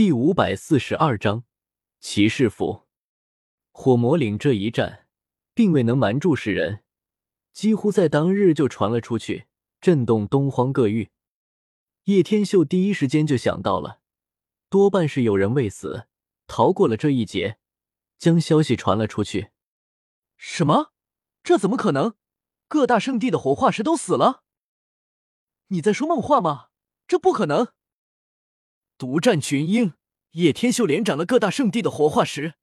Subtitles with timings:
[0.00, 1.44] 第五百四十二章
[1.98, 2.86] 骑士服。
[3.70, 5.06] 火魔岭这一战，
[5.52, 6.82] 并未能瞒住世人，
[7.52, 9.44] 几乎在当日就传了出去，
[9.78, 11.10] 震动东荒各域。
[12.04, 14.00] 叶天秀第一时间就想到了，
[14.70, 16.06] 多半是有人未死，
[16.46, 17.58] 逃过了这一劫，
[18.16, 19.50] 将消息传了出去。
[20.38, 20.94] 什么？
[21.42, 22.14] 这怎么可能？
[22.68, 24.44] 各大圣地的火化石都死了？
[25.66, 26.68] 你在说梦话吗？
[27.06, 27.74] 这不可能！
[29.00, 29.94] 独占群英，
[30.32, 32.56] 叶天秀连斩了各大圣地的活化石，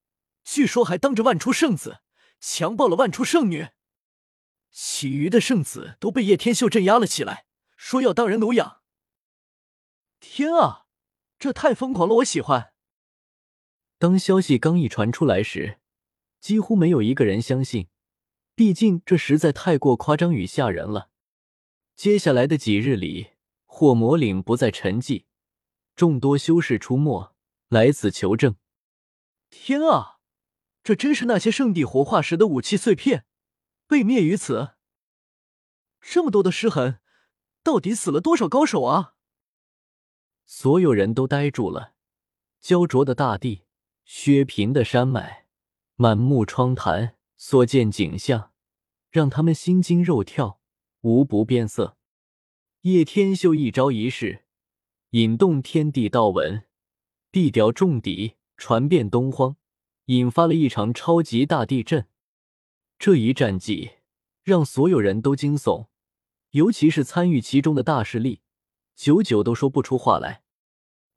[0.44, 1.98] 据说还当着万出圣子
[2.38, 3.70] 强暴了万出圣女，
[4.70, 7.46] 其余的圣子都被叶天秀镇压了起来，
[7.76, 8.82] 说要当人奴养。
[10.20, 10.86] 天啊，
[11.40, 12.14] 这太疯狂了！
[12.18, 12.72] 我喜欢。
[13.98, 15.80] 当消息刚一传出来时，
[16.38, 17.88] 几乎没有一个人相信，
[18.54, 21.10] 毕竟这实在太过夸张与吓人了。
[21.96, 23.30] 接下来的几日里，
[23.66, 25.24] 火魔岭不再沉寂。
[25.98, 27.34] 众多修士出没，
[27.70, 28.54] 来此求证。
[29.50, 30.20] 天啊，
[30.84, 33.26] 这真是那些圣地活化石的武器碎片，
[33.88, 34.76] 被灭于此。
[36.00, 37.00] 这么多的尸痕，
[37.64, 39.14] 到底死了多少高手啊？
[40.46, 41.94] 所有人都呆住了。
[42.60, 43.64] 焦灼的大地，
[44.04, 45.48] 削平的山脉，
[45.96, 48.52] 满目疮痍，所见景象
[49.10, 50.60] 让他们心惊肉跳，
[51.00, 51.96] 无不变色。
[52.82, 54.44] 叶天秀一招一式。
[55.12, 56.64] 引动天地道文，
[57.32, 59.56] 地雕众敌，传遍东荒，
[60.04, 62.06] 引发了一场超级大地震。
[62.98, 63.92] 这一战绩
[64.42, 65.86] 让所有人都惊悚，
[66.50, 68.42] 尤其是参与其中的大势力，
[68.94, 70.42] 久久都说不出话来。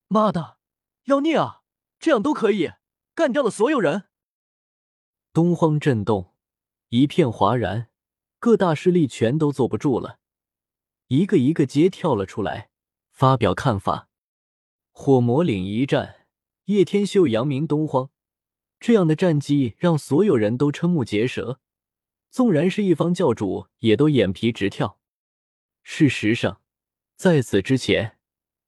[0.08, 0.58] 妈的，
[1.06, 1.64] 妖孽啊！
[2.00, 2.72] 这样都可以
[3.14, 4.06] 干掉了所有人？
[5.34, 6.34] 东荒震动，
[6.88, 7.90] 一片哗然，
[8.40, 10.20] 各大势力全都坐不住了，
[11.08, 12.71] 一个一个接跳了出来。
[13.22, 14.10] 发表看法。
[14.90, 16.26] 火魔岭一战，
[16.66, 18.10] 叶天秀扬名东荒，
[18.80, 21.60] 这样的战绩让所有人都瞠目结舌，
[22.32, 24.98] 纵然是一方教主也都眼皮直跳。
[25.84, 26.64] 事实上，
[27.16, 28.18] 在此之前，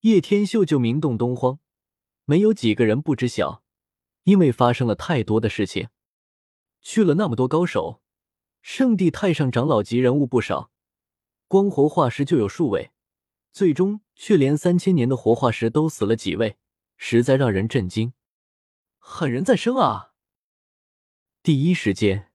[0.02, 1.58] 叶天秀就名动东荒，
[2.26, 3.64] 没有几个人不知晓，
[4.26, 5.88] 因为发生了太多的事情，
[6.80, 8.04] 去了那么多高手，
[8.62, 10.70] 圣地太上长老级人物不少，
[11.48, 12.92] 光活化石就有数位。
[13.54, 16.58] 最终却连三千年的活化石都死了几位，
[16.98, 18.14] 实在让人震惊。
[18.98, 20.14] 狠人再生啊！
[21.44, 22.32] 第一时间，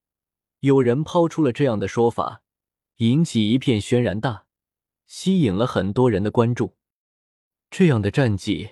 [0.61, 2.43] 有人抛出了这样的说法，
[2.99, 4.47] 引起一片轩然大，
[5.09, 6.77] 吸引了很多人的关注。
[7.69, 8.71] 这样的战绩，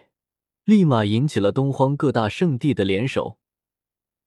[0.62, 3.40] 立马引起了东荒各大圣地的联手，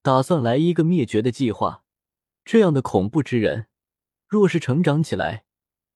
[0.02, 1.84] 打算来一个灭绝的计划。
[2.44, 3.68] 这样的恐怖之人，
[4.26, 5.46] 若是成长起来，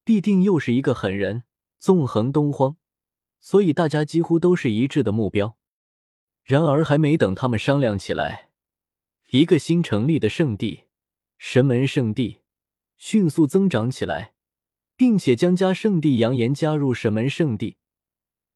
[0.03, 1.43] 必定又是一个狠人。
[1.85, 2.77] 纵横东荒，
[3.39, 5.55] 所以大家几乎都是一致的目标。
[6.43, 8.49] 然而，还没等他们商量起来，
[9.29, 10.85] 一个新成立的圣地——
[11.37, 12.41] 神门圣地，
[12.97, 14.33] 迅速增长起来，
[14.97, 17.77] 并且江家圣地扬言加入神门圣地。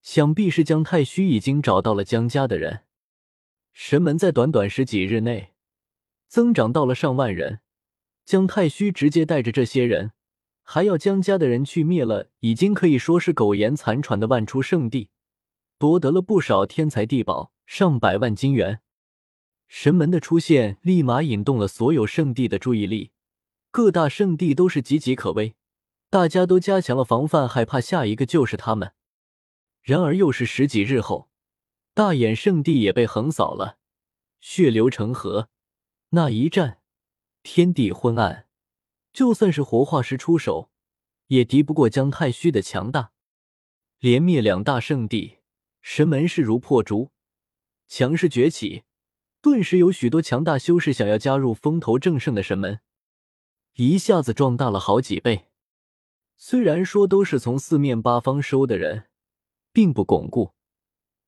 [0.01, 2.85] 想必是江太虚已经找到了江家的人。
[3.73, 5.53] 神门在短短十几日内
[6.27, 7.59] 增长到了上万人，
[8.25, 10.13] 江太虚直接带着这些人。
[10.71, 15.09] 还要江家的人去灭了已经可以说是苟延残喘的万出圣地，
[15.79, 18.81] 夺得了不少天才地宝，上百万金元。
[19.67, 23.09] 神门的出现立马引动了所有圣地的注意力，
[23.71, 25.55] 各大圣地都是岌岌可危，
[26.11, 28.93] 大家都加强了防范，害怕下一个就是他们。
[29.81, 31.31] 然而又是十几日后，
[31.95, 33.79] 大眼圣地也被横扫了，
[34.39, 35.49] 血流成河。
[36.09, 36.77] 那一战，
[37.41, 38.45] 天地昏暗。
[39.19, 40.69] 就算是活化石出手，
[41.27, 43.11] 也敌不过姜太虚的强大。
[43.99, 45.39] 连灭两大圣地，
[45.81, 47.11] 神门势如破竹，
[47.85, 48.83] 强势崛起，
[49.41, 52.79] 顿时有许多强大修士想要加入风头正盛的神门，
[53.73, 55.47] 一下子壮大了好几倍。
[56.37, 59.07] 虽然说都是从四面八方收的人，
[59.73, 60.53] 并不巩固，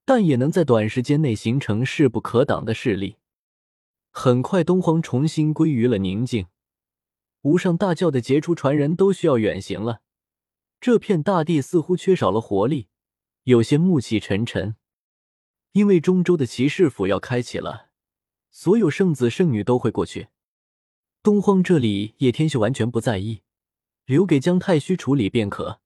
[0.05, 3.17] 但也能在短时间内形成势不可挡的势力。
[4.11, 6.47] 很快，东荒重新归于了宁静。
[7.41, 10.01] 无上大教的杰出传人都需要远行了，
[10.79, 12.87] 这片大地似乎缺少了活力，
[13.43, 14.75] 有些暮气沉沉。
[15.71, 17.89] 因为中州的骑士府要开启了，
[18.51, 20.27] 所有圣子圣女都会过去。
[21.23, 23.41] 东荒这里，叶天秀完全不在意，
[24.05, 25.79] 留给姜太虚处理便可。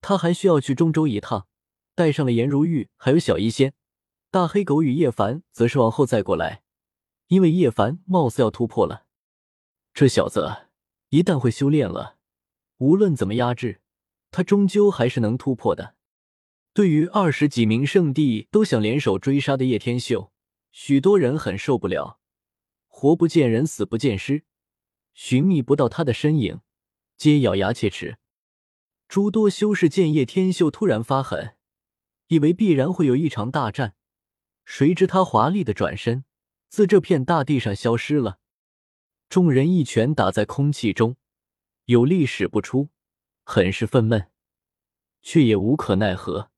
[0.00, 1.46] 他还需要去中州一趟，
[1.94, 3.72] 带上了颜如玉，还有小医仙、
[4.30, 6.62] 大黑狗与叶凡，则是往后再过来，
[7.28, 9.06] 因为叶凡貌似要突破了。
[9.94, 10.67] 这小子。
[11.10, 12.18] 一旦会修炼了，
[12.78, 13.80] 无论怎么压制，
[14.30, 15.94] 他终究还是能突破的。
[16.74, 20.32] 对于二十几名圣地都想联手追杀的叶天秀，
[20.70, 22.20] 许多人很受不了。
[22.86, 24.44] 活不见人，死不见尸，
[25.14, 26.60] 寻觅不到他的身影，
[27.16, 28.18] 皆咬牙切齿。
[29.08, 31.56] 诸多修士见叶天秀突然发狠，
[32.26, 33.94] 以为必然会有一场大战，
[34.66, 36.24] 谁知他华丽的转身，
[36.68, 38.40] 自这片大地上消失了。
[39.28, 41.16] 众人一拳打在空气中，
[41.84, 42.88] 有力使不出，
[43.44, 44.28] 很是愤懑，
[45.20, 46.50] 却也无可奈何。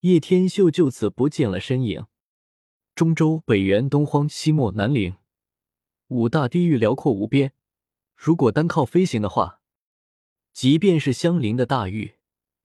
[0.00, 2.06] 叶天秀就此不见了身影。
[2.94, 5.16] 中州、北元、东荒、西漠、南岭，
[6.06, 7.52] 五大地域辽阔无边。
[8.14, 9.60] 如果单靠飞行的话，
[10.52, 12.14] 即便是相邻的大域，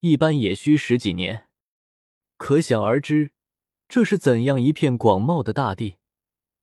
[0.02, 1.48] 一般也需十几年。
[2.38, 3.32] 可想而知，
[3.88, 5.98] 这是怎样一片广袤的大地，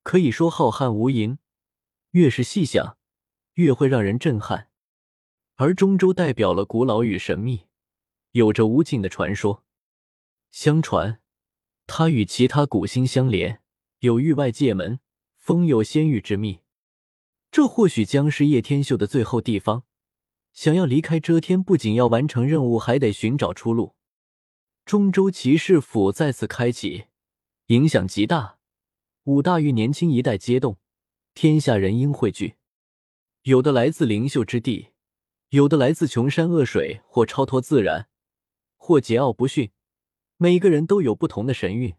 [0.05, 1.39] 可以说浩瀚无垠。
[2.13, 2.97] 越是细想，
[3.55, 4.69] 越会让人震撼。
[5.57, 7.67] 而中州代表了古老与神秘，
[8.33, 9.65] 有着无尽的传说。
[10.51, 11.21] 相传，
[11.87, 13.61] 它与其他古星相连，
[14.01, 14.99] 有域外界门，
[15.37, 16.61] 封有仙域之秘。
[17.53, 19.85] 这或许将是叶天秀的最后地方。
[20.53, 23.95] 想要离开遮天，不仅要完成任务，还得寻找出路。
[24.85, 27.05] 中州骑士府再次开启，
[27.67, 28.59] 影响极大。
[29.25, 30.79] 五大域年轻一代皆动，
[31.43, 32.57] 天下人应汇聚。
[33.45, 34.89] 有的来自灵秀之地，
[35.49, 38.11] 有的来自穷山恶水，或超脱自然，
[38.77, 39.71] 或桀骜不驯。
[40.37, 41.95] 每个人都有不同的神韵，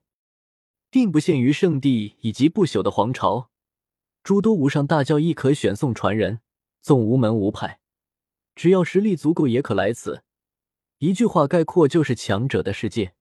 [0.92, 3.50] 并不限于圣地以及不朽的皇朝。
[4.22, 6.42] 诸多无上大教亦可选送传人，
[6.80, 7.80] 纵无门无派，
[8.54, 10.24] 只要实力足够，也可来此。
[11.00, 13.16] 一句话概括，就是强者的世界。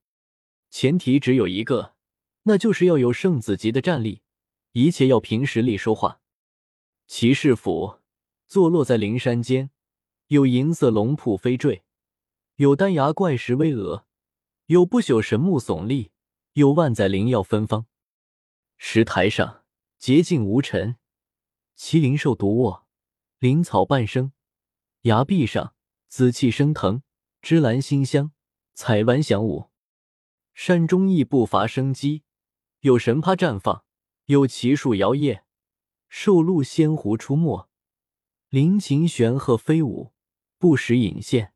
[0.68, 1.94] 前提只有一个，
[2.42, 4.20] 那就是要有圣子级的战力，
[4.72, 6.20] 一切要凭实力说话。
[7.06, 7.98] 骑士府
[8.46, 9.70] 坐落在灵山间，
[10.28, 11.82] 有银色龙瀑飞坠，
[12.56, 14.04] 有丹崖怪石巍峨。
[14.66, 16.12] 有不朽神木耸立，
[16.52, 17.86] 有万载灵药芬芳。
[18.78, 19.64] 石台上
[19.98, 20.96] 洁净无尘，
[21.76, 22.86] 麒麟兽独卧，
[23.40, 24.32] 灵草半生。
[25.02, 25.74] 崖壁上
[26.06, 27.02] 紫气升腾，
[27.42, 28.30] 芝兰馨香，
[28.74, 29.70] 彩鸾翔舞。
[30.54, 32.22] 山中亦不乏生机，
[32.80, 33.84] 有神葩绽放，
[34.30, 35.42] 有奇树摇曳，
[36.08, 37.68] 兽鹿仙狐出没，
[38.48, 40.12] 灵禽玄鹤飞舞，
[40.56, 41.52] 不时隐现。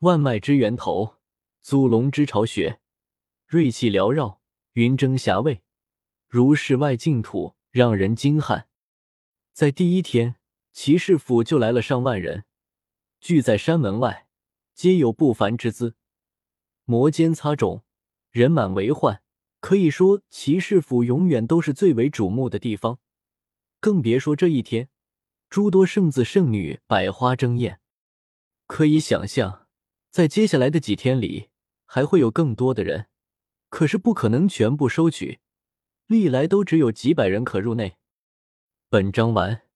[0.00, 1.16] 万脉之源头。
[1.62, 2.78] 祖龙之巢穴，
[3.46, 4.42] 锐气缭绕，
[4.72, 5.62] 云蒸霞蔚，
[6.28, 8.68] 如世外净土，让人惊叹。
[9.54, 10.36] 在第一天，
[10.74, 12.44] 骑士府就来了上万人，
[13.18, 14.28] 聚在山门外，
[14.74, 15.96] 皆有不凡之姿，
[16.84, 17.80] 摩肩擦踵，
[18.30, 19.22] 人满为患。
[19.60, 22.98] 可以说，骑士府永远都是最为瞩目的地方，
[23.80, 24.88] 更别说这一天，
[25.50, 27.80] 诸多圣子圣女百花争艳。
[28.66, 29.66] 可以想象，
[30.10, 31.48] 在接下来的几天里。
[31.90, 33.06] 还会有更多的人，
[33.70, 35.40] 可是不可能全部收取，
[36.06, 37.96] 历来都只有几百人可入内。
[38.90, 39.67] 本章完。